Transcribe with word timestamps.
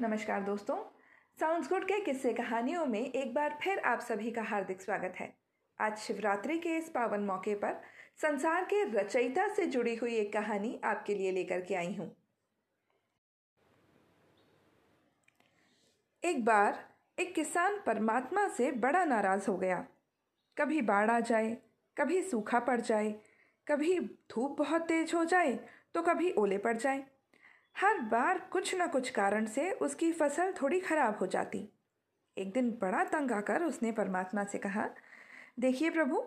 नमस्कार 0.00 0.42
दोस्तों। 0.42 0.76
Sounds 1.38 1.68
good 1.68 1.84
के 1.84 1.98
किस्से 2.00 2.32
कहानियों 2.32 2.84
में 2.86 3.00
एक 3.00 3.32
बार 3.34 3.58
फिर 3.62 3.78
आप 3.78 4.00
सभी 4.00 4.30
का 4.30 4.42
हार्दिक 4.42 4.80
स्वागत 4.82 5.14
है। 5.16 5.28
आज 5.78 5.98
शिवरात्रि 5.98 6.56
के 6.58 6.76
इस 6.76 6.88
पावन 6.88 7.24
मौके 7.24 7.54
पर 7.54 7.74
संसार 8.22 8.64
के 8.64 8.82
रचयिता 8.92 9.46
से 9.48 9.66
जुड़ी 9.66 9.94
हुई 9.96 10.14
एक 10.14 10.32
कहानी 10.32 10.80
आपके 10.84 11.14
लिए 11.14 11.32
लेकर 11.32 11.60
के 11.60 11.74
आई 11.74 11.92
हूँ। 11.94 12.10
एक 16.22 16.44
बार 16.44 16.82
एक 17.18 17.34
किसान 17.34 17.78
परमात्मा 17.86 18.48
से 18.48 18.72
बड़ा 18.72 19.04
नाराज़ 19.04 19.50
हो 19.50 19.56
गया। 19.56 19.84
कभी 20.56 20.82
बाढ़ 20.82 21.10
आ 21.10 21.20
जाए, 21.20 21.56
कभी 21.96 22.22
सूखा 22.22 22.60
पड़ 22.60 22.80
जाए, 22.80 23.14
कभी 23.66 23.98
धूप 24.00 24.58
बहुत 24.58 24.88
तेज 24.88 25.14
हो 25.14 25.24
जाए 25.26 25.58
तो 25.94 26.02
कभी 26.02 26.32
ओले 26.32 26.58
पड़ 26.58 26.76
जाए। 26.76 27.04
हर 27.76 27.98
बार 28.00 28.38
कुछ 28.52 28.74
न 28.74 28.86
कुछ 28.86 29.10
कारण 29.10 29.46
से 29.46 29.70
उसकी 29.72 30.12
फ़सल 30.12 30.52
थोड़ी 30.52 30.80
खराब 30.80 31.18
हो 31.18 31.26
जाती। 31.26 31.68
एक 32.36 32.52
दिन 32.52 32.70
बड़ा 32.70 33.04
तंग 33.04 33.32
आकर 33.32 33.62
उसने 33.62 33.92
परमात्मा 33.92 34.44
से 34.44 34.58
कहा, 34.58 34.88
देखिए 35.60 35.90
प्रभु, 35.90 36.22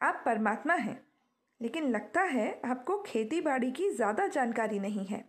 आप 0.00 0.22
परमात्मा 0.26 0.74
हैं, 0.74 1.00
लेकिन 1.60 1.90
लगता 1.90 2.22
है 2.22 2.48
आपको 2.64 2.98
खेती 3.02 3.40
बाड़ी 3.40 3.70
की 3.70 3.90
ज़्यादा 3.90 4.26
जानकारी 4.26 4.78
नहीं 4.78 5.04
है। 5.06 5.24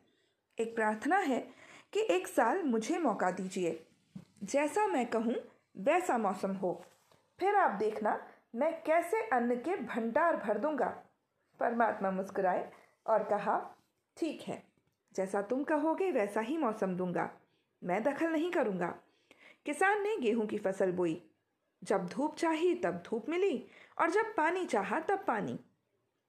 एक 0.57 0.75
प्रार्थना 0.75 1.17
है 1.17 1.39
कि 1.93 2.07
एक 2.09 2.27
साल 2.27 2.63
मुझे 2.63 2.97
मौका 2.97 3.31
दीजिए। 3.31 3.79
जैसा 4.43 4.87
मैं 4.87 5.05
कहूँ, 5.05 5.35
वैसा 5.77 6.17
मौसम 6.17 6.53
हो। 6.53 6.73
फिर 7.39 7.55
आप 7.55 7.71
देखना, 7.71 8.19
मैं 8.55 8.71
कैसे 8.83 9.21
अन्न 9.29 9.55
के 9.55 9.75
भंडार 9.83 10.35
भर 10.37 10.57
दूँगा। 10.57 10.87
परमात्मा 11.59 12.11
मुस्कुराए 12.11 12.69
और 13.05 13.23
कहा, 13.23 13.59
ठीक 14.17 14.41
है 14.41 14.61
जैसा 15.17 15.41
तुम 15.41 15.63
कहोगे, 15.63 16.11
वैसा 16.11 16.41
ही 16.41 16.57
मौसम 16.57 16.95
दूँगा। 16.95 17.39
मैं 17.83 18.03
दखल 18.03 18.29
नहीं 18.29 18.51
करूँगा। 18.51 18.99
किसान 19.65 20.01
ने 20.01 20.17
गेहूँ 20.17 20.47
की 20.47 20.57
फ़सल 20.57 20.91
बोई। 20.91 21.29
जब 21.83 22.07
धूप 22.07 22.35
चाही, 22.35 22.75
तब 22.75 23.03
धूप 23.05 23.29
मिली, 23.29 23.67
और 23.99 24.11
जब 24.11 24.35
पानी 24.35 24.65
चाहा, 24.65 24.99
तब 24.99 25.23
पानी। 25.27 25.59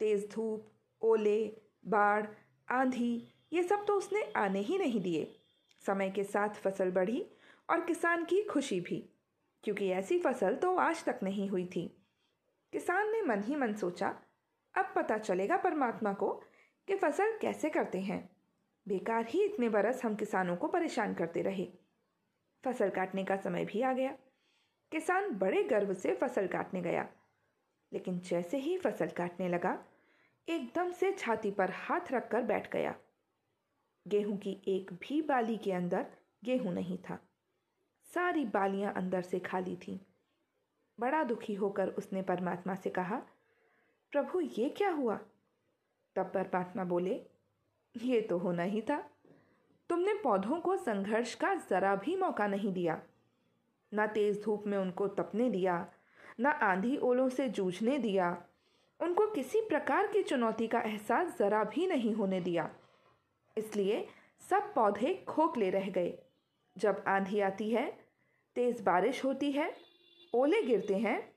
तेज 0.01 0.31
धूप, 0.33 0.73
ओले, 1.03 1.61
बाढ़, 1.87 2.27
आंधी, 2.71 3.35
ये 3.53 3.63
सब 3.63 3.87
तो 3.87 3.95
उसने 3.95 4.33
आने 4.37 4.61
ही 4.61 4.79
नहीं 4.79 5.01
दिए। 5.01 5.41
समय 5.87 6.11
के 6.11 6.25
साथ 6.25 6.49
फ़सल 6.49 6.91
बढ़ी, 6.91 7.31
और 7.71 7.81
किसान 7.81 8.25
की 8.25 8.43
खुशी 8.43 8.81
भी, 8.81 9.09
क्योंकि 9.65 9.89
ऐसी 9.89 10.19
फ़सल 10.19 10.55
तो 10.55 10.77
आज 10.77 11.05
तक 11.05 11.21
नहीं 11.23 11.49
हुई 11.49 11.67
थी। 11.67 12.03
किसान 12.73 13.13
ने 13.13 13.23
मन 13.23 13.43
ही 13.43 13.57
मन 13.57 13.75
सोचा, 13.75 14.09
अब 14.75 14.93
पता 14.97 15.19
चलेगा 15.19 15.57
परमात्मा 15.57 16.13
को 16.13 16.31
कि 16.89 16.97
फ़सल 16.97 17.39
कैसे 17.43 17.71
करते 17.71 18.01
हैं। 18.01 18.38
बेकार 18.89 19.27
ही 19.27 19.45
इतने 19.45 19.69
बरस 19.69 20.05
हम 20.05 20.15
किसानों 20.15 20.57
को 20.57 20.69
परेशान 20.69 21.15
करते 21.15 21.43
रहे। 21.43 21.69
फ़सल 22.65 22.91
काटने 22.91 23.25
का 23.25 23.37
समय 23.37 23.65
भी 23.65 23.83
आ 23.83 23.93
गया। 23.93 24.13
किसान 24.93 25.31
बड़े 25.31 25.63
गर्व 25.63 25.95
से 25.95 26.15
फ़सल 26.15 26.47
काटने 26.47 26.83
गया। 26.83 27.09
लेकिन 27.93 28.21
जैसे 28.21 28.59
ही 28.59 28.79
फ़सल 28.79 29.09
काटने 29.09 29.49
लगा, 29.49 29.85
एकदम 30.49 30.93
से 30.93 31.13
छाती 31.13 31.51
पर 31.51 31.71
हाथ 31.71 32.01
रखकर 32.13 32.43
बैठ 32.43 32.73
गया। 32.73 32.95
गेहूँ 34.09 34.39
की 34.39 34.63
एक 34.69 34.93
भी 34.93 35.23
बाली 35.23 35.57
के 35.57 35.73
अंदर 35.73 36.07
गेहूँ 36.45 36.73
नहीं 36.73 36.99
था। 36.99 37.19
सारी 38.15 38.45
बालियाँ 38.45 38.95
अंदर 38.95 39.23
से 39.23 39.41
खाली 39.41 39.77
थीं। 39.77 39.99
बड़ा 41.01 41.25
दुखी 41.25 41.55
होकर 41.55 41.89
उसने 41.89 42.23
परमात्मा 42.23 42.75
से 42.75 42.91
कहा, 42.91 43.17
प्रभु, 44.11 44.41
ये 44.41 44.69
क्या 44.69 44.91
हुआ? 44.91 45.21
तब 46.17 46.33
परमात्मा 46.35 46.85
बोले 46.85 47.38
ये 48.03 48.21
तो 48.21 48.39
होना 48.39 48.63
ही 48.63 48.81
था। 48.81 49.11
तुमने 49.91 50.15
पौधों 50.15 50.61
को 50.61 50.77
संघर्ष 50.77 51.35
का 51.35 51.55
जरा 51.55 51.95
भी 51.97 52.17
मौका 52.17 52.47
नहीं 52.47 52.73
दिया। 52.73 53.01
ना 53.93 54.07
तेज 54.07 54.43
धूप 54.43 54.65
में 54.67 54.79
उनको 54.79 55.09
तपने 55.09 55.51
दिया, 55.51 55.87
ना 56.41 56.51
आंधी 56.51 56.97
ओलों 56.97 57.29
से 57.29 57.49
जूझने 57.49 57.99
दिया। 57.99 58.45
उनको 59.01 59.27
किसी 59.27 59.61
प्रकार 59.61 60.07
की 60.07 60.23
चुनौती 60.23 60.67
का 60.67 60.81
एहसास 60.81 61.39
जरा 61.39 61.65
भी 61.65 61.87
नहीं 61.87 62.15
होने 62.15 62.41
दिया। 62.41 62.71
इसलिए 63.59 64.07
सब 64.51 64.75
पौधे 64.75 65.15
खोखले 65.29 65.71
रह 65.71 65.89
गए। 65.91 66.19
जब 66.77 67.05
आंधी 67.09 67.41
आती 67.41 67.71
है, 67.71 67.99
तेज 68.55 68.81
बारिश 68.81 69.25
होती 69.25 69.53
है, 69.53 69.77
ओले 70.35 70.63
गिरते 70.63 70.97
हैं, 70.97 71.33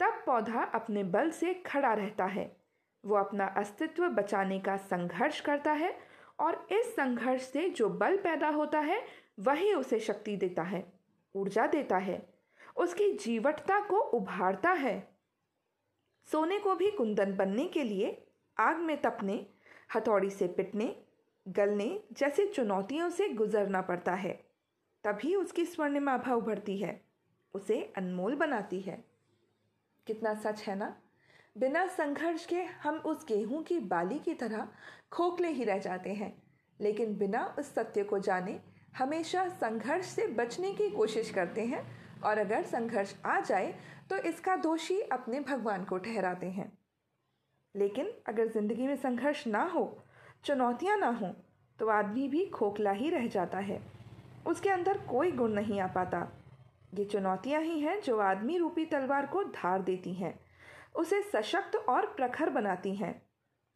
तब 0.00 0.22
पौधा 0.26 0.64
अपने 0.64 1.04
बल 1.04 1.30
से 1.30 1.54
खड़ा 1.54 1.92
रहता 1.94 2.24
है। 2.24 2.61
वो 3.04 3.16
अपना 3.16 3.46
अस्तित्व 3.46 4.08
बचाने 4.08 4.58
का 4.58 4.76
संघर्ष 4.76 5.40
करता 5.40 5.72
है 5.72 5.98
और 6.40 6.66
इस 6.72 6.96
संघर्ष 6.96 7.42
से 7.42 7.68
जो 7.70 7.88
बल 7.88 8.16
पैदा 8.16 8.48
होता 8.48 8.80
है, 8.80 9.06
वही 9.40 9.74
उसे 9.74 10.00
शक्ति 10.00 10.36
देता 10.36 10.62
है, 10.62 10.92
ऊर्जा 11.34 11.66
देता 11.66 11.96
है, 11.96 12.28
उसकी 12.76 13.12
जीवटता 13.12 13.80
को 13.80 13.96
उभारता 13.96 14.70
है। 14.70 15.16
सोने 16.32 16.58
को 16.58 16.74
भी 16.74 16.90
कुंदन 16.90 17.36
बनने 17.36 17.66
के 17.66 17.82
लिए 17.82 18.26
आग 18.58 18.76
में 18.76 19.02
तपने, 19.02 19.46
हथौड़ी 19.94 20.30
से 20.30 20.46
पिटने, 20.48 21.02
गलने 21.48 22.02
जैसे 22.12 22.46
चुनौतियों 22.46 23.10
से 23.10 23.28
गुजरना 23.28 23.80
पड़ता 23.80 24.14
है, 24.14 24.32
तभी 25.04 25.34
उसकी 25.34 25.64
स्वर्णिमा 25.64 26.12
आभा 26.12 26.34
उभरती 26.34 26.78
है, 26.78 27.04
उसे 27.54 27.92
अनमोल 27.96 28.34
बनाती 28.34 28.80
है। 28.80 29.04
कितना 30.06 30.34
सच 30.34 30.62
है 30.62 30.76
ना? 30.76 30.96
बिना 31.56 31.86
संघर्ष 31.86 32.44
के 32.46 32.62
हम 32.82 32.96
उस 32.96 33.24
गेहूँ 33.28 33.62
की 33.62 33.78
बाली 33.78 34.18
की 34.18 34.34
तरह 34.34 34.68
खोखले 35.12 35.48
ही 35.48 35.64
रह 35.64 35.78
जाते 35.78 36.12
हैं। 36.12 36.32
लेकिन 36.80 37.16
बिना 37.18 37.44
उस 37.58 37.74
सत्य 37.74 38.02
को 38.02 38.18
जाने, 38.18 38.58
हमेशा 38.98 39.46
संघर्ष 39.50 40.06
से 40.06 40.26
बचने 40.28 40.72
की 40.72 40.88
कोशिश 40.90 41.30
करते 41.30 41.64
हैं 41.64 41.84
और 42.24 42.38
अगर 42.38 42.62
संघर्ष 42.62 43.14
आ 43.26 43.38
जाए 43.40 43.74
तो 44.10 44.16
इसका 44.28 44.56
दोषी 44.56 45.00
अपने 45.02 45.40
भगवान 45.40 45.84
को 45.84 45.98
ठहराते 45.98 46.46
हैं। 46.48 46.72
लेकिन 47.74 48.12
अगर 48.28 48.48
ज़िंदगी 48.48 48.86
में 48.86 48.96
संघर्ष 48.96 49.46
ना 49.46 49.62
हो, 49.64 49.98
चुनौतियाँ 50.44 50.96
ना 50.98 51.10
हो 51.12 51.34
तो 51.78 51.88
आदमी 51.90 52.28
भी 52.28 52.44
खोखला 52.46 52.90
ही 52.92 53.10
रह 53.10 53.26
जाता 53.26 53.58
है। 53.60 53.80
उसके 54.46 54.70
अंदर 54.70 54.98
कोई 55.08 55.30
गुण 55.32 55.52
नहीं 55.52 55.80
आ 55.80 55.86
पाता। 55.86 56.28
ये 56.94 57.04
चुनौतियाँ 57.04 57.60
ही 57.62 57.78
हैं 57.80 58.00
जो 58.00 58.18
आदमी 58.20 58.56
रूपी 58.58 58.84
तलवार 58.84 59.26
को 59.26 59.42
धार 59.44 59.82
देती 59.82 60.14
हैं। 60.14 60.38
उसे 60.94 61.20
सशक्त 61.22 61.76
और 61.78 62.06
प्रखर 62.06 62.50
बनाती 62.50 62.94
हैं। 62.94 63.14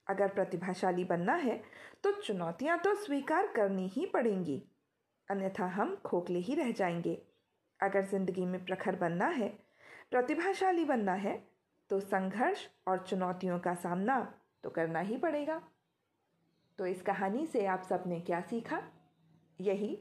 अगर 0.07 0.29
प्रतिभाशाली 0.29 1.05
बनना 1.05 1.35
है 1.35 1.63
तो 2.05 2.13
चुनौतियाँ 2.13 2.79
तो 2.79 2.95
स्वीकार 2.95 3.47
करनी 3.47 3.87
ही 3.89 4.07
पड़ेंगी। 4.07 4.63
अन्यथा 5.29 5.67
हम 5.67 5.95
खोखले 5.97 6.39
ही 6.39 6.55
रह 6.55 6.71
जाएँगे। 6.73 7.15
अगर 7.81 8.05
ज़िंदगी 8.05 8.45
में 8.45 8.65
प्रखर 8.65 8.97
बनना 8.97 9.27
है, 9.27 9.49
प्रतिभाशाली 10.11 10.85
बनना 10.85 11.13
है 11.15 11.37
तो 11.91 12.01
संघर्ष 12.01 12.67
और 12.89 13.05
चुनौतियों 13.07 13.59
का 13.59 13.75
सामना 13.75 14.21
तो 14.65 14.71
करना 14.71 15.01
ही 15.01 15.17
पड़ेगा। 15.17 15.61
तो 16.79 16.87
इस 16.87 17.03
कहानी 17.03 17.47
से 17.47 17.67
आप 17.67 17.83
सबने 17.83 18.21
क्या 18.21 18.41
सीखा? 18.41 18.83
यही 19.61 19.95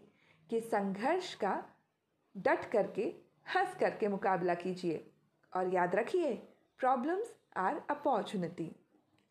कि 0.49 0.59
संघर्ष 0.61 1.33
का 1.33 1.53
डट 2.35 2.65
करके, 2.65 3.03
हंस 3.47 3.75
करके 3.75 4.07
मुकाबला 4.07 4.53
कीजिए। 4.53 5.11
और 5.53 5.73
याद 5.73 5.95
रखिए 5.95 6.33
प्रॉब्लम्स 6.79 7.35
आर 7.57 7.81
अपॉर्चुनिटी 7.89 8.75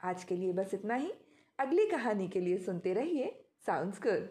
आज 0.01 0.25
के 0.25 0.37
लिए 0.37 0.53
बस 0.53 0.75
इतना 0.75 0.95
ही। 0.95 1.13
अगली 1.59 1.87
कहानी 1.87 2.29
के 2.29 2.41
लिए 2.41 2.59
सुनते 2.59 2.93
रहिए। 2.95 3.45
Sounds 3.67 4.01
good 4.03 4.29